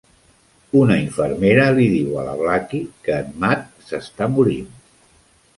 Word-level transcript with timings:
Una 0.79 0.95
infermera 1.01 1.67
li 1.75 1.85
diu 1.91 2.17
a 2.21 2.25
la 2.29 2.35
Blackie 2.41 2.89
que 3.09 3.21
en 3.27 3.29
Mat 3.45 3.65
s'està 3.91 4.33
morint. 4.39 4.73